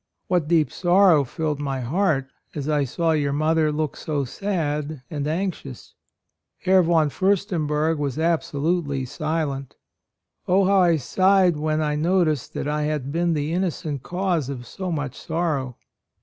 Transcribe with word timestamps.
What 0.27 0.47
deep 0.47 0.71
sorrow 0.71 1.23
filled 1.23 1.59
my 1.59 1.81
heart 1.81 2.25
as 2.55 2.67
I 2.67 2.85
saw 2.85 3.11
your 3.11 3.33
mother 3.33 3.71
look 3.71 3.95
so 3.95 4.25
sad 4.25 5.03
and 5.11 5.27
anxious! 5.27 5.93
Herr 6.57 6.81
von 6.81 7.11
Fiirstenberg 7.11 7.99
was 7.99 8.17
absolutely 8.17 9.05
silent. 9.05 9.75
Oh, 10.47 10.65
how 10.65 10.79
I 10.79 10.95
sighed 10.97 11.55
when 11.55 11.81
I 11.83 11.93
noticed 11.97 12.55
that 12.55 12.67
I 12.67 12.85
had 12.85 13.11
been 13.11 13.33
the 13.33 13.53
innocent 13.53 14.01
cause 14.01 14.49
of 14.49 14.65
so 14.65 14.91
much 14.91 15.15
sorrow 15.15 15.77